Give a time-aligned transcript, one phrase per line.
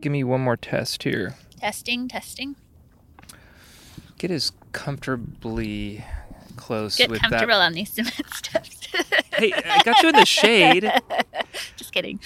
[0.00, 1.34] Give me one more test here.
[1.58, 2.56] Testing, testing.
[4.18, 6.04] Get as comfortably
[6.56, 7.66] close Get with comfortable that.
[7.66, 8.72] on these cement steps.
[9.36, 10.90] Hey, I got you in the shade.
[11.76, 12.18] Just kidding.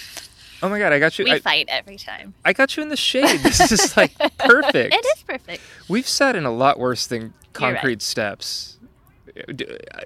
[0.63, 1.25] Oh my god, I got you.
[1.25, 2.33] We I, fight every time.
[2.45, 3.41] I got you in the shade.
[3.41, 4.93] This is like perfect.
[4.95, 5.61] It is perfect.
[5.89, 7.33] We've sat in a lot worse than right.
[7.51, 8.77] concrete steps.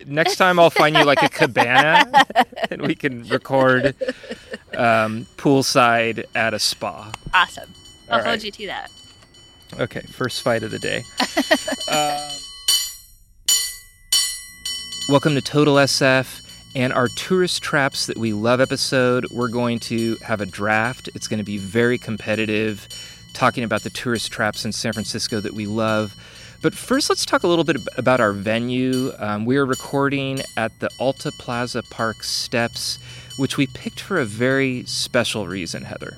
[0.08, 2.26] Next time I'll find you like a cabana
[2.72, 3.96] and we can record
[4.78, 7.12] um, poolside at a spa.
[7.34, 7.74] Awesome.
[8.10, 8.92] I'll hold you to that.
[9.80, 11.04] Okay, first fight of the day.
[11.90, 12.30] Uh,
[15.10, 16.41] welcome to Total SF
[16.76, 19.26] and our tourist traps that we love episode.
[19.32, 21.10] We're going to have a draft.
[21.16, 22.88] It's going to be very competitive,
[23.34, 26.14] talking about the tourist traps in San Francisco that we love.
[26.62, 29.14] But first, let's talk a little bit about our venue.
[29.20, 32.99] Um, we are recording at the Alta Plaza Park steps,
[33.38, 36.18] which we picked for a very special reason, Heather.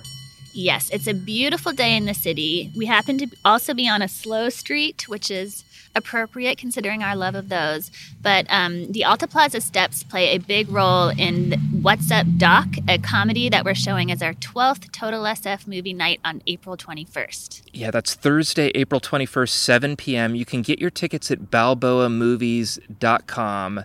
[0.54, 2.72] Yes, it's a beautiful day in the city.
[2.76, 5.64] We happen to also be on a slow street, which is
[5.98, 7.92] appropriate considering our love of those.
[8.22, 12.98] But um, the Alta Plaza steps play a big role in What's Up Doc, a
[12.98, 17.64] comedy that we're showing as our 12th Total SF movie night on April 21st.
[17.74, 20.36] Yeah, that's Thursday, April 21st, 7 p.m.
[20.36, 23.84] You can get your tickets at balboamovies.com.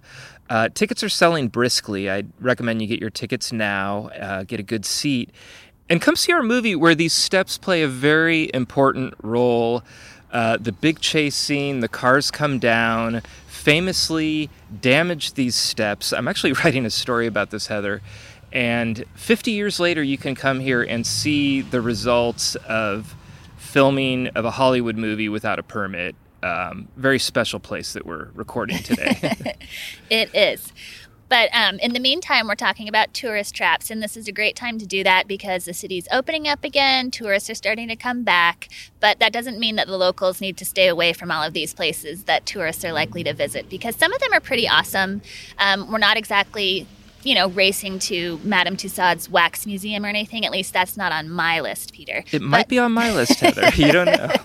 [0.52, 2.10] Uh, tickets are selling briskly.
[2.10, 5.30] I recommend you get your tickets now, uh, get a good seat,
[5.88, 9.82] and come see our movie where these steps play a very important role.
[10.30, 16.12] Uh, the big chase scene, the cars come down, famously damage these steps.
[16.12, 18.02] I'm actually writing a story about this, Heather.
[18.52, 23.14] And 50 years later, you can come here and see the results of
[23.56, 26.14] filming of a Hollywood movie without a permit.
[26.42, 29.56] Um, very special place that we're recording today.
[30.10, 30.72] It is.
[31.32, 34.54] But um, in the meantime, we're talking about tourist traps, and this is a great
[34.54, 37.10] time to do that because the city's opening up again.
[37.10, 38.68] Tourists are starting to come back,
[39.00, 41.72] but that doesn't mean that the locals need to stay away from all of these
[41.72, 45.22] places that tourists are likely to visit because some of them are pretty awesome.
[45.56, 46.86] Um, we're not exactly,
[47.22, 50.44] you know, racing to Madame Tussauds Wax Museum or anything.
[50.44, 52.24] At least that's not on my list, Peter.
[52.32, 53.68] it might be on my list, Heather.
[53.76, 54.30] You don't know.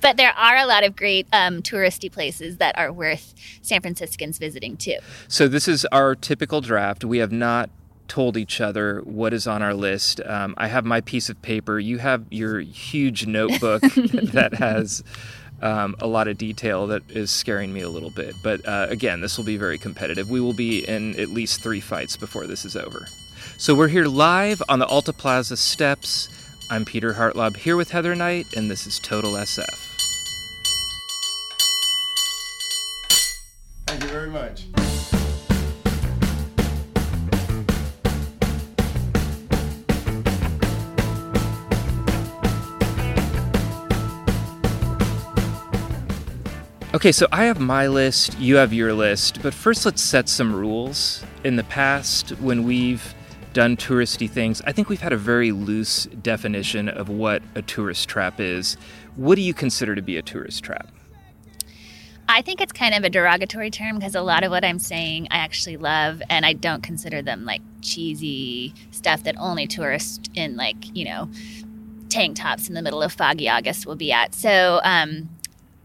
[0.00, 4.38] But there are a lot of great um, touristy places that are worth San Franciscans
[4.38, 4.96] visiting too.
[5.28, 7.04] So this is our typical draft.
[7.04, 7.68] We have not
[8.08, 10.20] told each other what is on our list.
[10.24, 11.78] Um, I have my piece of paper.
[11.78, 13.82] You have your huge notebook
[14.32, 15.04] that has
[15.62, 18.34] um, a lot of detail that is scaring me a little bit.
[18.42, 20.30] But uh, again, this will be very competitive.
[20.30, 23.06] We will be in at least three fights before this is over.
[23.58, 26.28] So we're here live on the Alta Plaza steps.
[26.70, 29.89] I'm Peter Hartlaub here with Heather Knight, and this is Total SF.
[47.00, 50.54] Okay, so I have my list, you have your list, but first let's set some
[50.54, 51.24] rules.
[51.44, 53.14] In the past, when we've
[53.54, 58.06] done touristy things, I think we've had a very loose definition of what a tourist
[58.10, 58.76] trap is.
[59.16, 60.88] What do you consider to be a tourist trap?
[62.28, 65.28] I think it's kind of a derogatory term because a lot of what I'm saying
[65.30, 70.54] I actually love, and I don't consider them like cheesy stuff that only tourists in
[70.54, 71.30] like you know
[72.10, 74.34] tank tops in the middle of foggy August will be at.
[74.34, 75.30] So um,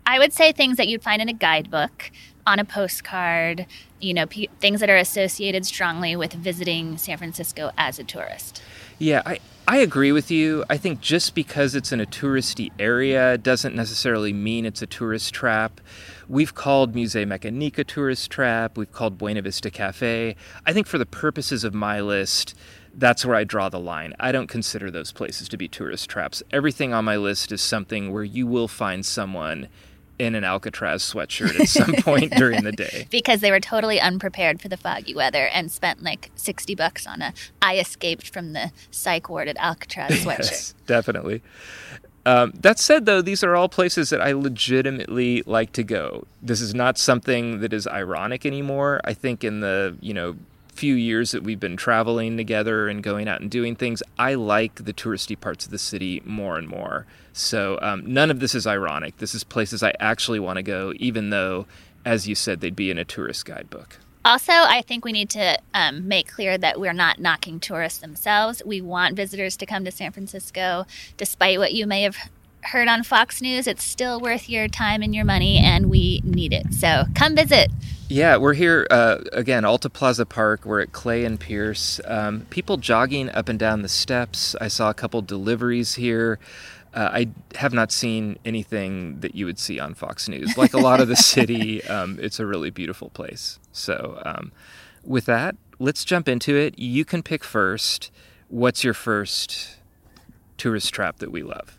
[0.05, 2.11] I would say things that you'd find in a guidebook,
[2.47, 3.65] on a postcard,
[3.99, 8.61] you know, pe- things that are associated strongly with visiting San Francisco as a tourist.
[8.99, 10.63] Yeah, I, I agree with you.
[10.69, 15.33] I think just because it's in a touristy area doesn't necessarily mean it's a tourist
[15.33, 15.81] trap.
[16.27, 18.77] We've called Musée Mécanique a tourist trap.
[18.77, 20.35] We've called Buena Vista Cafe.
[20.65, 22.55] I think for the purposes of my list,
[22.93, 24.13] that's where I draw the line.
[24.19, 26.43] I don't consider those places to be tourist traps.
[26.51, 29.67] Everything on my list is something where you will find someone
[30.17, 33.07] in an Alcatraz sweatshirt at some point during the day.
[33.09, 37.21] Because they were totally unprepared for the foggy weather and spent like 60 bucks on
[37.21, 40.51] a I escaped from the psych ward at Alcatraz sweatshirt.
[40.51, 41.41] Yes, definitely.
[42.25, 46.25] Um, that said, though, these are all places that I legitimately like to go.
[46.41, 48.99] This is not something that is ironic anymore.
[49.03, 50.35] I think in the you know
[50.75, 54.83] few years that we've been traveling together and going out and doing things, I like
[54.83, 57.05] the touristy parts of the city more and more.
[57.33, 59.17] So um, none of this is ironic.
[59.17, 61.65] This is places I actually want to go, even though,
[62.03, 63.97] as you said, they'd be in a tourist guidebook.
[64.25, 68.61] Also, I think we need to um, make clear that we're not knocking tourists themselves.
[68.65, 72.17] We want visitors to come to San Francisco, despite what you may have
[72.65, 73.67] heard on Fox News.
[73.67, 76.73] It's still worth your time and your money, and we need it.
[76.73, 77.69] So come visit.
[78.07, 80.65] Yeah, we're here uh, again, Alta Plaza Park.
[80.65, 81.99] We're at Clay and Pierce.
[82.05, 84.55] Um, people jogging up and down the steps.
[84.61, 86.37] I saw a couple deliveries here.
[86.93, 90.55] Uh, I have not seen anything that you would see on Fox News.
[90.57, 93.59] Like a lot of the city, um, it's a really beautiful place.
[93.71, 94.51] So, um,
[95.03, 96.77] with that, let's jump into it.
[96.79, 98.11] You can pick first.
[98.49, 99.77] What's your first
[100.57, 101.77] tourist trap that we love?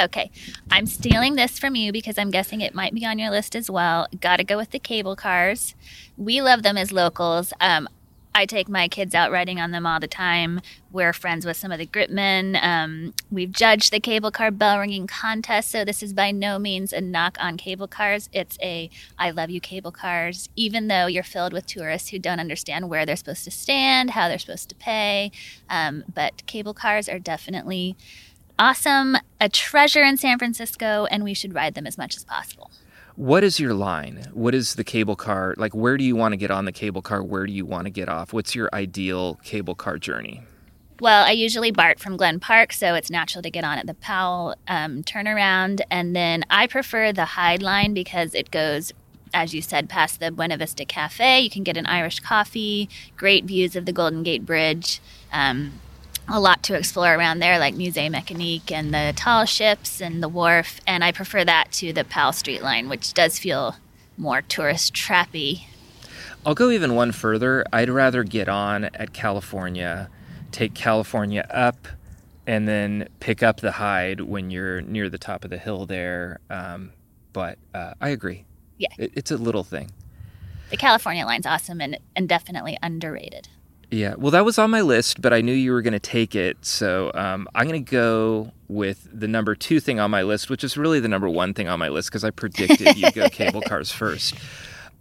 [0.00, 0.30] Okay,
[0.70, 3.68] I'm stealing this from you because I'm guessing it might be on your list as
[3.68, 4.06] well.
[4.20, 5.74] Got to go with the cable cars.
[6.16, 7.52] We love them as locals.
[7.60, 7.88] Um,
[8.32, 10.60] I take my kids out riding on them all the time.
[10.92, 12.56] We're friends with some of the gripmen.
[12.62, 16.92] Um, we've judged the cable car bell ringing contest, so this is by no means
[16.92, 18.28] a knock on cable cars.
[18.32, 22.38] It's a I love you cable cars, even though you're filled with tourists who don't
[22.38, 25.32] understand where they're supposed to stand, how they're supposed to pay.
[25.68, 27.96] Um, but cable cars are definitely
[28.58, 32.70] awesome, a treasure in San Francisco, and we should ride them as much as possible.
[33.16, 34.26] What is your line?
[34.32, 35.54] What is the cable car?
[35.56, 37.22] Like, where do you want to get on the cable car?
[37.22, 38.32] Where do you want to get off?
[38.32, 40.42] What's your ideal cable car journey?
[41.00, 43.94] Well, I usually BART from Glen Park, so it's natural to get on at the
[43.94, 45.80] Powell um, turnaround.
[45.90, 48.92] And then I prefer the Hyde line because it goes,
[49.34, 51.40] as you said, past the Buena Vista Cafe.
[51.40, 55.00] You can get an Irish coffee, great views of the Golden Gate Bridge.
[55.32, 55.80] Um,
[56.28, 60.28] a lot to explore around there, like Musée Mécanique and the tall ships and the
[60.28, 60.80] wharf.
[60.86, 63.76] And I prefer that to the Powell Street line, which does feel
[64.16, 65.64] more tourist trappy.
[66.44, 67.64] I'll go even one further.
[67.72, 70.08] I'd rather get on at California,
[70.52, 71.88] take California up,
[72.46, 76.40] and then pick up the Hyde when you're near the top of the hill there.
[76.48, 76.92] Um,
[77.32, 78.44] but uh, I agree.
[78.78, 78.88] Yeah.
[78.98, 79.90] It, it's a little thing.
[80.70, 83.48] The California line's awesome and, and definitely underrated.
[83.90, 86.34] Yeah, well, that was on my list, but I knew you were going to take
[86.34, 86.58] it.
[86.64, 90.62] So um, I'm going to go with the number two thing on my list, which
[90.62, 93.62] is really the number one thing on my list because I predicted you'd go cable
[93.66, 94.34] cars first.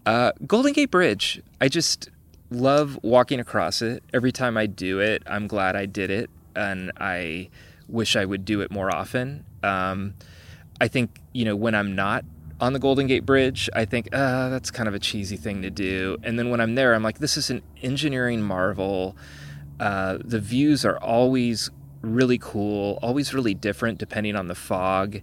[0.05, 1.41] Uh, Golden Gate Bridge.
[1.59, 2.09] I just
[2.49, 4.03] love walking across it.
[4.13, 7.49] Every time I do it, I'm glad I did it, and I
[7.89, 9.43] wish I would do it more often.
[9.63, 10.13] Um,
[10.79, 12.23] I think, you know, when I'm not
[12.59, 15.69] on the Golden Gate Bridge, I think, uh, that's kind of a cheesy thing to
[15.69, 16.17] do.
[16.23, 19.15] And then when I'm there, I'm like, this is an engineering marvel.
[19.79, 21.69] Uh, the views are always
[22.01, 25.21] really cool, always really different depending on the fog.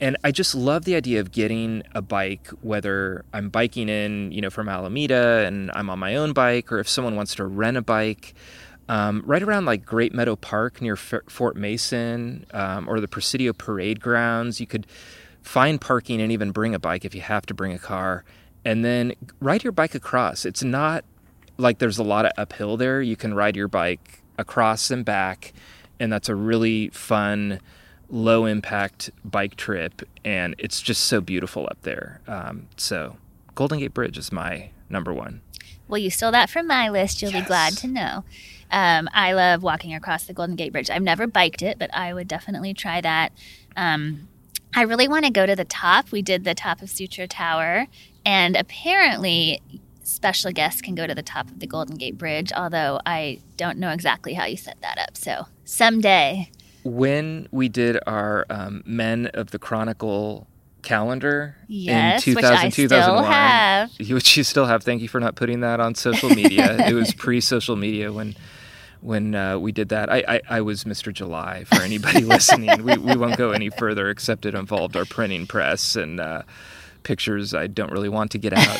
[0.00, 4.40] And I just love the idea of getting a bike, whether I'm biking in, you
[4.40, 7.76] know, from Alameda and I'm on my own bike, or if someone wants to rent
[7.76, 8.34] a bike.
[8.86, 13.54] Um, right around like Great Meadow Park near F- Fort Mason um, or the Presidio
[13.54, 14.86] Parade Grounds, you could
[15.44, 18.24] find parking and even bring a bike if you have to bring a car,
[18.64, 20.44] and then ride your bike across.
[20.44, 21.04] It's not
[21.58, 23.00] like there's a lot of uphill there.
[23.02, 25.52] You can ride your bike across and back,
[26.00, 27.60] and that's a really fun,
[28.08, 32.20] low impact bike trip, and it's just so beautiful up there.
[32.26, 33.18] Um, so,
[33.54, 35.42] Golden Gate Bridge is my number one.
[35.86, 37.20] Well, you stole that from my list.
[37.20, 37.42] You'll yes.
[37.42, 38.24] be glad to know.
[38.70, 40.88] Um, I love walking across the Golden Gate Bridge.
[40.88, 43.32] I've never biked it, but I would definitely try that.
[43.76, 44.28] Um,
[44.76, 46.10] I really want to go to the top.
[46.10, 47.86] We did the top of Sutro Tower,
[48.26, 49.62] and apparently,
[50.02, 53.78] special guests can go to the top of the Golden Gate Bridge, although I don't
[53.78, 55.16] know exactly how you set that up.
[55.16, 56.50] So someday.
[56.82, 60.46] When we did our um, Men of the Chronicle
[60.82, 63.90] calendar yes, in 2000, which I 2001, have.
[64.10, 64.82] which you still have.
[64.82, 66.86] Thank you for not putting that on social media.
[66.86, 68.36] it was pre social media when
[69.04, 70.10] when uh, we did that.
[70.10, 71.12] I, I, I, was Mr.
[71.12, 72.82] July for anybody listening.
[72.82, 76.42] We, we won't go any further except it involved our printing press and uh,
[77.02, 78.78] pictures I don't really want to get out.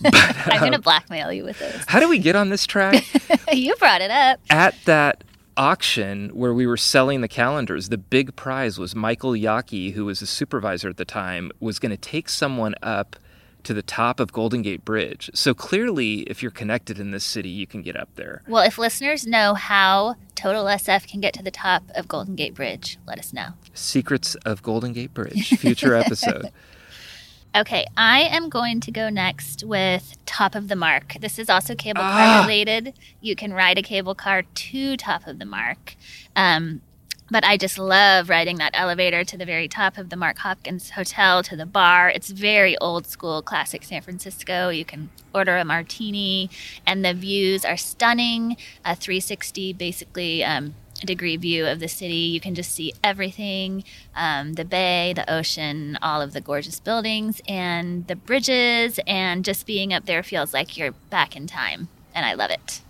[0.00, 1.84] But, um, I'm going to blackmail you with this.
[1.88, 3.04] How do we get on this track?
[3.52, 4.38] you brought it up.
[4.48, 5.24] At that
[5.56, 10.22] auction where we were selling the calendars, the big prize was Michael Yaki, who was
[10.22, 13.16] a supervisor at the time, was going to take someone up
[13.64, 15.30] to the top of Golden Gate Bridge.
[15.34, 18.42] So clearly, if you're connected in this city, you can get up there.
[18.46, 22.54] Well, if listeners know how Total SF can get to the top of Golden Gate
[22.54, 23.48] Bridge, let us know.
[23.72, 26.50] Secrets of Golden Gate Bridge, future episode.
[27.56, 31.14] Okay, I am going to go next with Top of the Mark.
[31.20, 32.12] This is also cable ah.
[32.12, 32.94] car related.
[33.20, 35.94] You can ride a cable car to Top of the Mark.
[36.34, 36.80] Um,
[37.30, 40.90] but I just love riding that elevator to the very top of the Mark Hopkins
[40.90, 42.10] Hotel to the bar.
[42.10, 44.68] It's very old school, classic San Francisco.
[44.68, 46.50] You can order a martini,
[46.86, 48.56] and the views are stunning.
[48.84, 50.44] A 360, basically.
[50.44, 52.14] Um, degree view of the city.
[52.14, 57.42] You can just see everything um, the bay, the ocean, all of the gorgeous buildings,
[57.46, 58.98] and the bridges.
[59.06, 61.88] And just being up there feels like you're back in time.
[62.14, 62.83] And I love it.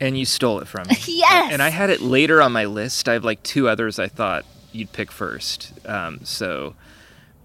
[0.00, 0.96] And you stole it from me.
[1.06, 1.52] yes.
[1.52, 3.08] And I had it later on my list.
[3.08, 5.72] I have like two others I thought you'd pick first.
[5.86, 6.74] Um, so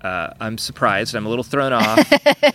[0.02, 1.16] uh, I'm surprised.
[1.16, 2.14] I'm a little thrown off.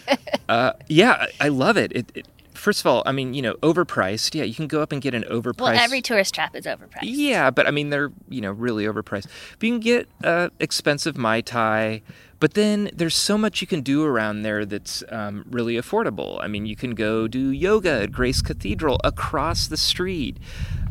[0.49, 1.93] uh, yeah, I, I love it.
[1.93, 2.27] It, it.
[2.59, 4.35] First of all, I mean, you know, overpriced.
[4.35, 5.61] Yeah, you can go up and get an overpriced.
[5.61, 7.01] Well, every tourist trap is overpriced.
[7.03, 9.27] Yeah, but I mean, they're you know really overpriced.
[9.59, 12.03] But you can get uh, expensive mai tai.
[12.41, 16.39] But then there's so much you can do around there that's um, really affordable.
[16.41, 20.37] I mean, you can go do yoga at Grace Cathedral across the street.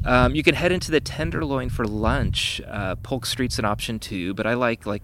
[0.03, 2.59] Um, you can head into the Tenderloin for lunch.
[2.67, 5.03] Uh, Polk Street's an option too, but I like like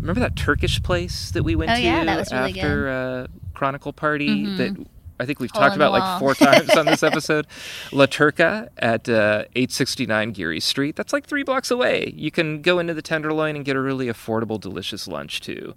[0.00, 3.26] remember that Turkish place that we went Oh, to yeah, that was really after uh,
[3.52, 4.56] Chronicle Party Mhm.
[4.56, 4.86] that
[5.22, 7.46] I think we've Hole talked about like four times on this episode.
[7.92, 10.96] La Turca at uh, 869 Geary Street.
[10.96, 12.12] That's like three blocks away.
[12.16, 15.74] You can go into the Tenderloin and get a really affordable, delicious lunch too.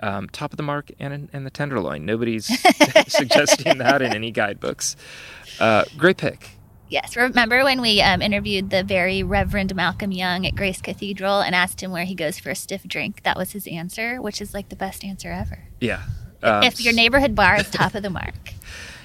[0.00, 2.04] Um, top of the mark and, and the Tenderloin.
[2.04, 2.46] Nobody's
[3.08, 4.94] suggesting that in any guidebooks.
[5.58, 6.50] Uh, great pick.
[6.88, 7.16] Yes.
[7.16, 11.82] Remember when we um, interviewed the very Reverend Malcolm Young at Grace Cathedral and asked
[11.82, 13.24] him where he goes for a stiff drink?
[13.24, 15.64] That was his answer, which is like the best answer ever.
[15.80, 16.04] Yeah.
[16.46, 18.34] Um, if your neighborhood bar is top of the mark.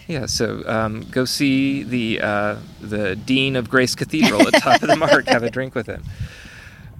[0.07, 4.89] Yeah, so um, go see the uh, the dean of Grace Cathedral at top of
[4.89, 5.27] the mark.
[5.27, 6.03] Have a drink with him.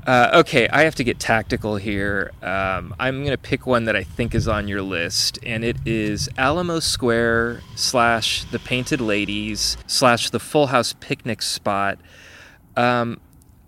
[0.06, 2.32] Uh, okay, I have to get tactical here.
[2.42, 5.78] Um, I'm going to pick one that I think is on your list, and it
[5.86, 12.00] is Alamo Square slash the Painted Ladies slash the Full House picnic spot.
[12.78, 13.20] Um,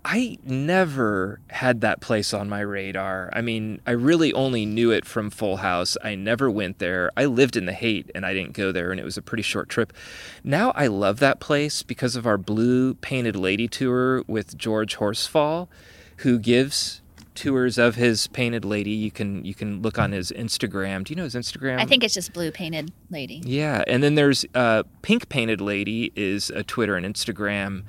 [0.04, 3.30] I never had that place on my radar.
[3.32, 5.96] I mean, I really only knew it from Full House.
[6.04, 7.10] I never went there.
[7.16, 9.42] I lived in the Haight and I didn't go there, and it was a pretty
[9.42, 9.94] short trip.
[10.42, 15.68] Now I love that place because of our Blue Painted Lady tour with George Horsfall,
[16.18, 17.00] who gives
[17.34, 18.90] tours of his painted lady.
[18.90, 21.04] You can you can look on his Instagram.
[21.04, 21.78] Do you know his Instagram?
[21.78, 23.42] I think it's just blue painted lady.
[23.44, 27.84] Yeah, and then there's uh, Pink Painted Lady is a Twitter and Instagram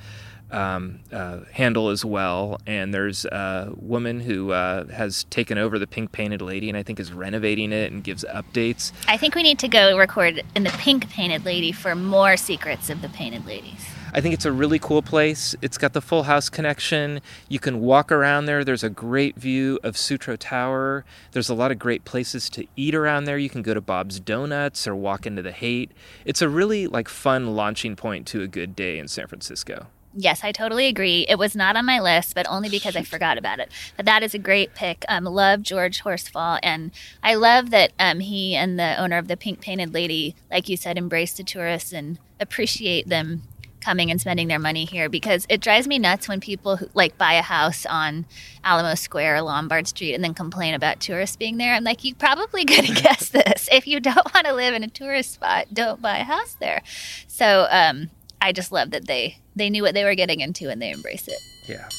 [0.55, 5.87] um, uh, handle as well, and there's a woman who uh, has taken over the
[5.87, 8.91] Pink Painted Lady and I think is renovating it and gives updates.
[9.07, 12.89] I think we need to go record in the pink painted lady for more secrets
[12.89, 13.85] of the painted ladies.
[14.13, 15.57] I think it's a really cool place.
[15.61, 17.19] It's got the Full House connection.
[17.49, 18.63] You can walk around there.
[18.63, 21.03] There's a great view of Sutro Tower.
[21.33, 23.37] There's a lot of great places to eat around there.
[23.37, 25.91] You can go to Bob's Donuts or walk into the Haight.
[26.23, 29.87] It's a really like fun launching point to a good day in San Francisco.
[30.17, 31.25] Yes, I totally agree.
[31.27, 33.69] It was not on my list, but only because I forgot about it.
[33.97, 35.03] But that is a great pick.
[35.09, 36.91] Um, love George Horsfall, and
[37.21, 40.77] I love that um, he and the owner of the Pink Painted Lady, like you
[40.77, 43.43] said, embrace the tourists and appreciate them
[43.81, 45.09] coming and spending their money here.
[45.09, 48.25] Because it drives me nuts when people who, like buy a house on
[48.63, 51.73] Alamo Square or Lombard Street and then complain about tourists being there.
[51.73, 53.67] I'm like, you probably could have guessed this.
[53.69, 56.83] If you don't want to live in a tourist spot, don't buy a house there.
[57.27, 58.09] So um,
[58.45, 61.27] I just love that they they knew what they were getting into and they embrace
[61.27, 61.39] it.
[61.67, 61.89] Yeah.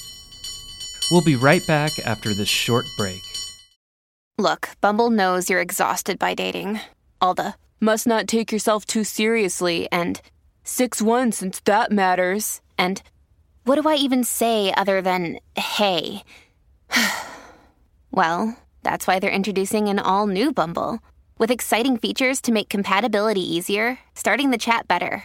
[1.10, 3.20] We'll be right back after this short break.
[4.38, 6.78] Look, Bumble knows you're exhausted by dating.
[7.20, 10.20] All the must not take yourself too seriously and
[10.62, 12.60] 6 1 since that matters.
[12.78, 13.02] And
[13.64, 16.22] what do I even say other than hey?
[18.12, 21.00] well, that's why they're introducing an all new Bumble
[21.38, 25.24] with exciting features to make compatibility easier, starting the chat better,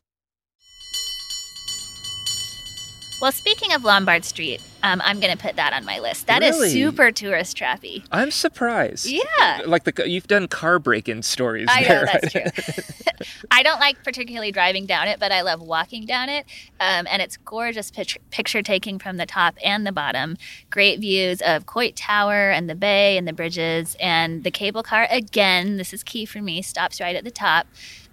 [3.21, 6.25] Well, speaking of Lombard Street, um, I'm going to put that on my list.
[6.25, 6.69] That is Really?
[6.71, 8.03] super tourist trappy.
[8.11, 9.05] I'm surprised.
[9.05, 9.61] Yeah.
[9.67, 12.05] Like the you've done car break-in stories I know there.
[12.11, 13.25] that's true.
[13.51, 16.45] I don't like particularly driving down it, but I love walking down it.
[16.79, 20.35] Um, and it's gorgeous picture, picture taking from the top and the bottom.
[20.71, 23.95] Great views of Coit Tower and the bay and the bridges.
[23.99, 27.67] And the cable car, again, this is key for me, stops right at the top.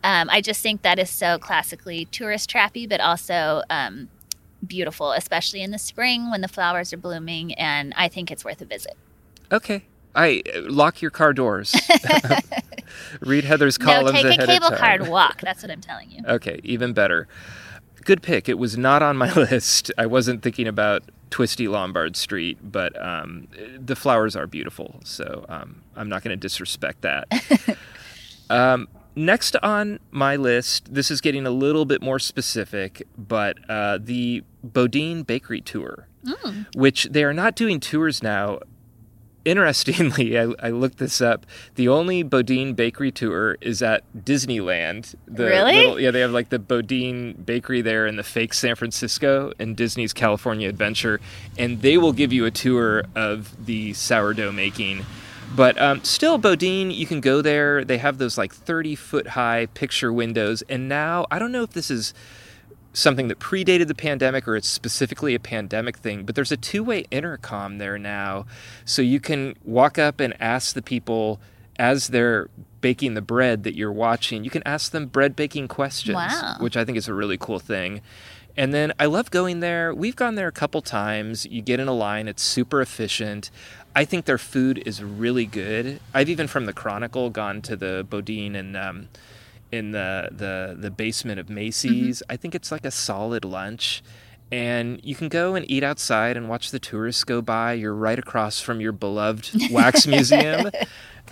[0.05, 4.09] Um, I just think that is so classically tourist trappy, but also um,
[4.67, 7.55] beautiful, especially in the spring when the flowers are blooming.
[7.55, 8.97] And I think it's worth a visit.
[9.53, 9.85] Okay.
[10.15, 11.75] I lock your car doors.
[13.21, 15.41] Read Heather's No, take a cable car walk.
[15.43, 16.23] That's what I'm telling you.
[16.27, 17.29] Okay, even better.
[18.05, 18.49] Good pick.
[18.49, 19.93] It was not on my list.
[19.99, 23.49] I wasn't thinking about twisty Lombard Street, but um,
[23.79, 27.77] the flowers are beautiful, so um, I'm not going to disrespect that.
[28.50, 28.88] um,
[29.19, 34.45] next on my list, this is getting a little bit more specific, but uh, the
[34.65, 36.07] Boudin Bakery Tour,
[36.75, 38.61] which they are not doing tours now.
[39.45, 41.47] Interestingly, I, I looked this up.
[41.77, 45.15] The only Boudin Bakery tour is at Disneyland.
[45.27, 45.77] The Really?
[45.77, 49.75] little- yeah, they have like the Boudin Bakery there in the fake San Francisco and
[49.77, 51.21] Disney's California Adventure,
[51.57, 55.07] and they will give you a tour of the sourdough making.
[55.55, 57.85] But um, still, Boudin, you can go there.
[57.85, 60.62] They have those like 30 foot high picture windows.
[60.69, 62.14] And now, I don't know if this is
[62.93, 66.83] something that predated the pandemic or it's specifically a pandemic thing, but there's a two
[66.83, 68.47] way intercom there now.
[68.85, 71.40] So you can walk up and ask the people
[71.78, 72.49] as they're
[72.81, 76.57] baking the bread that you're watching, you can ask them bread baking questions, Wow.
[76.59, 78.00] which I think is a really cool thing.
[78.57, 79.95] And then I love going there.
[79.95, 81.47] We've gone there a couple times.
[81.47, 83.52] You get in a line, it's super efficient.
[83.99, 85.99] I think their food is really good.
[86.14, 89.09] I've even from the Chronicle gone to the Boudin and um,
[89.73, 92.23] in the, the the basement of Macy's.
[92.31, 94.05] I think it's like a solid lunch.
[94.52, 97.73] And you can go and eat outside and watch the tourists go by.
[97.73, 100.71] You're right across from your beloved wax museum.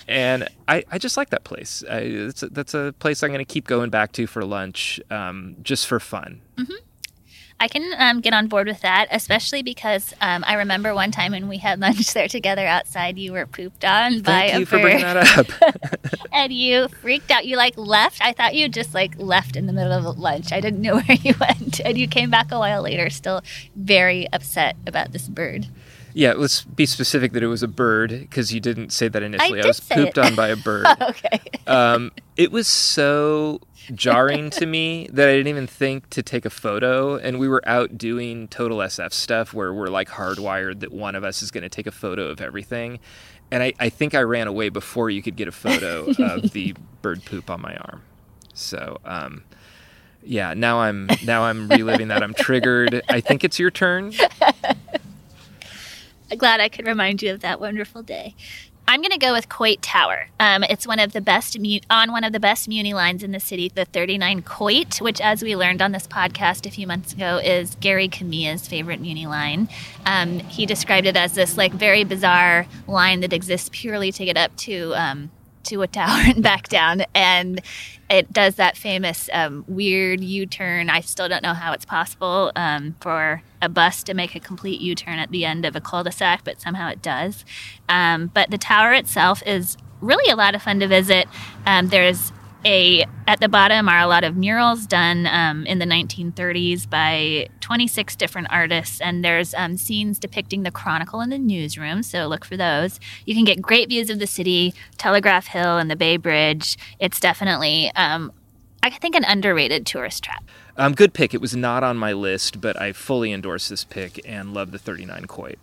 [0.08, 1.84] And I, I just like that place.
[1.88, 5.00] I, it's a, that's a place I'm going to keep going back to for lunch,
[5.08, 6.40] um, just for fun.
[7.58, 11.32] I can um, get on board with that, especially because um, I remember one time
[11.32, 14.66] when we had lunch there together outside, you were pooped on by Thank a you
[14.66, 16.08] for bird, bringing that up.
[16.32, 17.46] and you freaked out.
[17.46, 18.20] You like left.
[18.22, 20.52] I thought you just like left in the middle of lunch.
[20.52, 23.42] I didn't know where you went, and you came back a while later, still
[23.74, 25.66] very upset about this bird.
[26.16, 29.60] Yeah, let's be specific that it was a bird because you didn't say that initially.
[29.60, 30.24] did was say pooped it.
[30.24, 30.86] on by a bird.
[31.02, 31.40] okay.
[31.66, 33.60] um, it was so
[33.92, 37.16] jarring to me that I didn't even think to take a photo.
[37.16, 41.22] And we were out doing total SF stuff where we're like hardwired that one of
[41.22, 42.98] us is going to take a photo of everything.
[43.50, 46.74] And I, I think I ran away before you could get a photo of the
[47.02, 48.02] bird poop on my arm.
[48.54, 49.44] So, um,
[50.22, 52.22] yeah, now I'm now I'm reliving that.
[52.22, 53.02] I'm triggered.
[53.10, 54.14] I think it's your turn.
[56.34, 58.34] glad I could remind you of that wonderful day.
[58.88, 60.28] I'm going to go with Coit Tower.
[60.38, 63.32] Um, it's one of the best mu- on one of the best Muni lines in
[63.32, 67.12] the city, the 39 Coit, which, as we learned on this podcast a few months
[67.12, 69.68] ago, is Gary Kamiya's favorite Muni line.
[70.04, 74.36] Um, he described it as this like very bizarre line that exists purely to get
[74.36, 75.32] up to um,
[75.66, 77.60] to a tower and back down, and
[78.08, 80.90] it does that famous um, weird U-turn.
[80.90, 84.80] I still don't know how it's possible um, for a bus to make a complete
[84.80, 87.44] U-turn at the end of a cul-de-sac, but somehow it does.
[87.88, 91.26] Um, but the tower itself is really a lot of fun to visit.
[91.64, 92.32] Um, there's
[92.66, 97.48] a at the bottom are a lot of murals done um, in the 1930s by
[97.60, 102.02] 26 different artists, and there's um, scenes depicting the Chronicle in the newsroom.
[102.02, 103.00] So look for those.
[103.24, 106.76] You can get great views of the city, Telegraph Hill, and the Bay Bridge.
[106.98, 108.32] It's definitely, um,
[108.82, 110.44] I think, an underrated tourist trap.
[110.76, 111.32] Um, good pick.
[111.34, 114.78] It was not on my list, but I fully endorse this pick and love the
[114.78, 115.58] 39 Coit.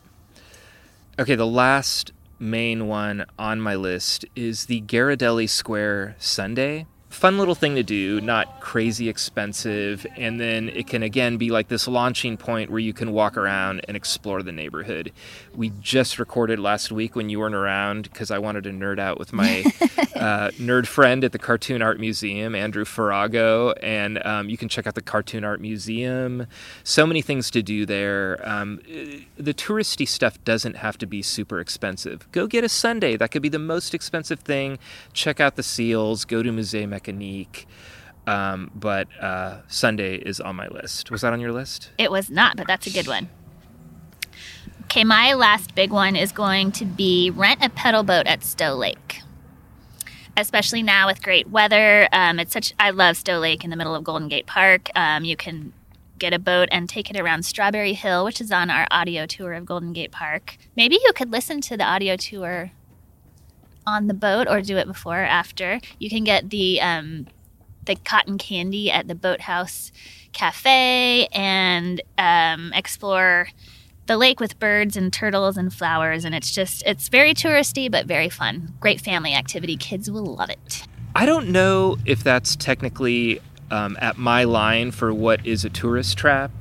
[1.19, 6.87] Okay, the last main one on my list is the Ghirardelli Square Sunday.
[7.13, 11.67] Fun little thing to do, not crazy expensive, and then it can again be like
[11.67, 15.11] this launching point where you can walk around and explore the neighborhood.
[15.55, 19.19] We just recorded last week when you weren't around because I wanted to nerd out
[19.19, 19.59] with my
[20.15, 24.87] uh, nerd friend at the Cartoon Art Museum, Andrew Farago, and um, you can check
[24.87, 26.47] out the Cartoon Art Museum.
[26.83, 28.41] So many things to do there.
[28.43, 28.81] Um,
[29.37, 32.29] the touristy stuff doesn't have to be super expensive.
[32.31, 33.17] Go get a sundae.
[33.17, 34.79] That could be the most expensive thing.
[35.13, 36.25] Check out the seals.
[36.25, 37.65] Go to Musée Mécanique.
[38.25, 41.11] Um, but uh, sundae is on my list.
[41.11, 41.91] Was that on your list?
[41.97, 43.29] It was not, but that's a good one.
[44.83, 48.75] Okay, my last big one is going to be rent a pedal boat at Stow
[48.75, 49.21] Lake.
[50.37, 52.73] Especially now with great weather, um, it's such.
[52.79, 54.89] I love Stow Lake in the middle of Golden Gate Park.
[54.95, 55.73] Um, you can
[56.17, 59.53] get a boat and take it around Strawberry Hill, which is on our audio tour
[59.53, 60.57] of Golden Gate Park.
[60.75, 62.71] Maybe you could listen to the audio tour
[63.85, 65.79] on the boat or do it before or after.
[65.99, 67.27] You can get the um,
[67.85, 69.91] the cotton candy at the Boathouse
[70.31, 73.49] Cafe and um, explore
[74.05, 76.25] the lake with birds and turtles and flowers.
[76.25, 78.73] And it's just, it's very touristy, but very fun.
[78.79, 79.77] Great family activity.
[79.77, 80.83] Kids will love it.
[81.15, 83.39] I don't know if that's technically
[83.71, 86.51] um, at my line for what is a tourist trap.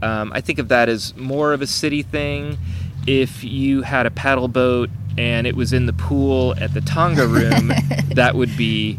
[0.00, 2.58] Um, I think of that as more of a city thing.
[3.06, 7.26] If you had a paddle boat and it was in the pool at the Tonga
[7.26, 7.68] room,
[8.14, 8.98] that would be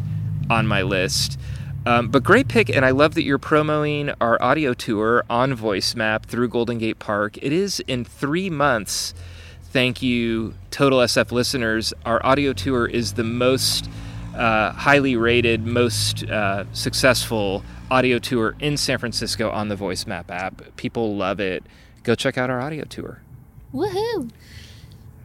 [0.50, 1.40] on my list.
[1.86, 5.96] Um, but great pick, and I love that you're promoting our audio tour on Voice
[5.96, 7.38] Map through Golden Gate Park.
[7.42, 9.14] It is in three months.
[9.64, 11.94] Thank you, Total SF listeners.
[12.06, 13.90] Our audio tour is the most
[14.34, 20.32] uh, highly rated, most uh, successful audio tour in San Francisco on the Voice Map
[20.32, 20.62] app.
[20.78, 21.64] People love it.
[22.04, 23.22] Go check out our audio tour.
[23.74, 24.30] Woohoo!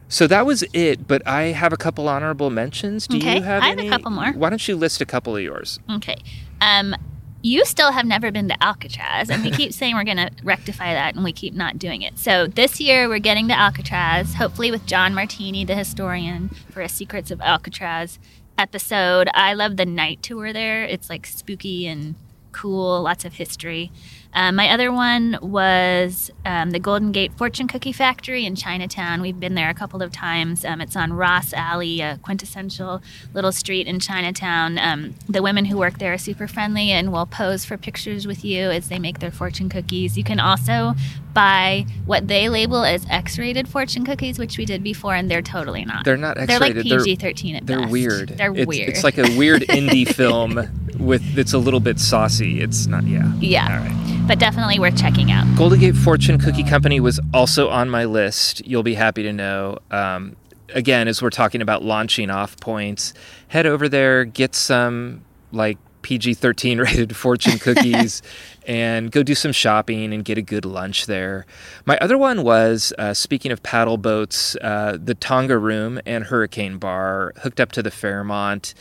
[0.09, 3.07] So that was it, but I have a couple honorable mentions.
[3.07, 4.31] Do Okay, you have I have a couple more.
[4.33, 5.79] Why don't you list a couple of yours?
[5.89, 6.17] Okay.
[6.61, 6.95] Um,
[7.41, 10.93] you still have never been to Alcatraz, and we keep saying we're going to rectify
[10.93, 12.17] that, and we keep not doing it.
[12.19, 16.89] So this year we're getting to Alcatraz, hopefully with John Martini, the historian, for a
[16.89, 18.19] Secrets of Alcatraz
[18.57, 19.29] episode.
[19.33, 20.83] I love the night tour there.
[20.83, 22.15] It's like spooky and
[22.51, 23.91] cool, lots of history.
[24.31, 29.21] Um, my other one was um, the Golden Gate Fortune Cookie Factory in Chinatown.
[29.21, 30.63] We've been there a couple of times.
[30.63, 33.01] Um, it's on Ross Alley, a quintessential
[33.33, 34.77] little street in Chinatown.
[34.77, 38.45] Um, the women who work there are super friendly and will pose for pictures with
[38.45, 40.15] you as they make their fortune cookies.
[40.15, 40.93] You can also
[41.33, 45.85] buy what they label as X-rated fortune cookies, which we did before, and they're totally
[45.85, 46.05] not.
[46.05, 46.49] They're not X-rated.
[46.49, 47.19] They're like X-rated.
[47.19, 47.79] PG-13 at best.
[47.79, 48.29] They're weird.
[48.29, 48.89] They're it's, weird.
[48.89, 52.61] It's like a weird indie film with it's a little bit saucy.
[52.61, 53.05] It's not.
[53.05, 53.31] Yeah.
[53.39, 54.27] yeah, All right.
[54.27, 55.45] but definitely worth checking out.
[55.57, 58.65] Golden Gate Fortune Cookie Company was also on my list.
[58.65, 59.79] You'll be happy to know.
[59.91, 60.35] Um,
[60.73, 63.13] again, as we're talking about launching off points,
[63.47, 68.21] head over there, get some like PG 13 rated fortune cookies,
[68.67, 71.45] and go do some shopping and get a good lunch there.
[71.85, 76.77] My other one was uh, speaking of paddle boats, uh, the Tonga Room and Hurricane
[76.77, 78.73] Bar hooked up to the Fairmont.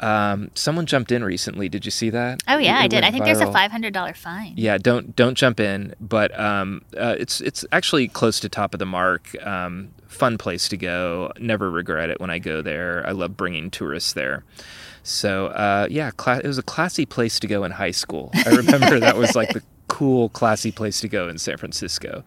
[0.00, 1.68] Um, someone jumped in recently.
[1.68, 2.42] Did you see that?
[2.48, 3.04] Oh yeah, It I did.
[3.04, 4.54] I think there's a five hundred dollar fine.
[4.56, 8.78] Yeah, don't don't jump in, but um, uh, it's it's actually close to top of
[8.80, 9.30] the mark.
[9.46, 11.32] Um, fun place to go.
[11.38, 13.04] Never regret it when I go there.
[13.06, 14.44] I love bringing tourists there.
[15.02, 18.30] So uh, yeah, cla- it was a classy place to go in high school.
[18.46, 22.24] I remember that was like the cool, classy place to go in San Francisco.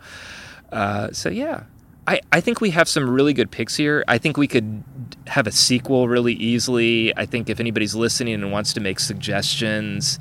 [0.72, 1.64] Uh, so yeah,
[2.08, 4.04] I, I think we have some really good picks here.
[4.08, 4.84] I think we could
[5.28, 7.16] have a sequel really easily.
[7.18, 10.18] I think if anybody's listening and wants to make suggestions,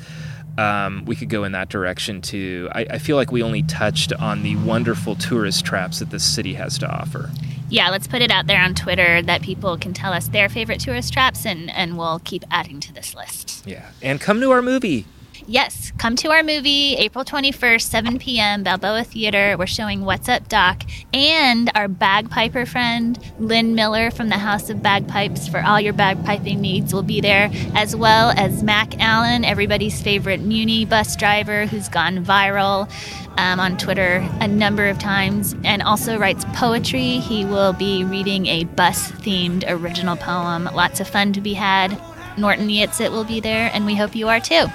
[0.59, 2.69] um, we could go in that direction too.
[2.73, 6.55] I, I feel like we only touched on the wonderful tourist traps that this city
[6.55, 7.31] has to offer.
[7.69, 10.81] Yeah, let's put it out there on Twitter that people can tell us their favorite
[10.81, 13.67] tourist traps, and and we'll keep adding to this list.
[13.67, 15.05] Yeah, and come to our movie.
[15.47, 19.57] Yes, come to our movie April 21st, 7 p.m., Balboa Theater.
[19.59, 24.83] We're showing What's Up Doc and our bagpiper friend, Lynn Miller from the House of
[24.83, 30.01] Bagpipes for all your bagpiping needs will be there, as well as Mac Allen, everybody's
[30.01, 32.91] favorite Muni bus driver who's gone viral
[33.39, 37.19] um, on Twitter a number of times and also writes poetry.
[37.19, 40.65] He will be reading a bus themed original poem.
[40.65, 42.01] Lots of fun to be had.
[42.39, 44.67] Norton Yitzit will be there, and we hope you are too.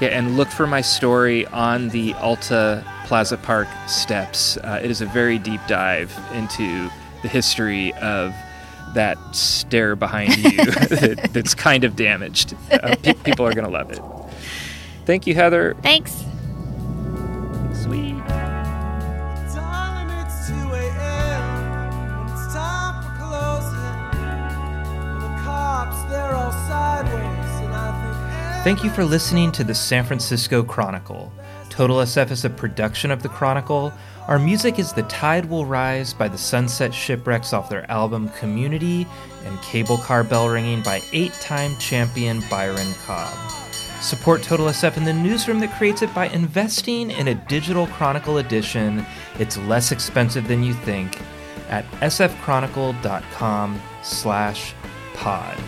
[0.00, 4.56] Yeah, and look for my story on the Alta Plaza Park steps.
[4.58, 6.90] Uh, it is a very deep dive into
[7.22, 8.34] the history of
[8.94, 12.54] that stair behind you that, that's kind of damaged.
[12.70, 14.00] Uh, pe- people are going to love it.
[15.04, 15.76] Thank you, Heather.
[15.82, 16.24] Thanks.
[17.72, 18.43] Sweet.
[28.64, 31.30] Thank you for listening to the San Francisco Chronicle.
[31.68, 33.92] Total SF is a production of the Chronicle.
[34.26, 39.06] Our music is The Tide Will Rise by the Sunset Shipwrecks off their album Community
[39.44, 43.36] and Cable Car Bell Ringing by eight time champion Byron Cobb.
[44.00, 48.38] Support Total SF in the newsroom that creates it by investing in a digital Chronicle
[48.38, 49.04] edition.
[49.38, 51.20] It's less expensive than you think
[51.68, 54.74] at sfchronicle.com slash
[55.12, 55.58] pod.